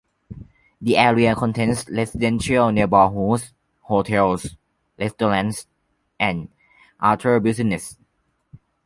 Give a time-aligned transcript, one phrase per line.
[0.81, 4.55] The area contains residential neighborhoods, hotels,
[4.97, 5.67] restaurants,
[6.19, 6.49] and
[6.99, 7.97] other businesses.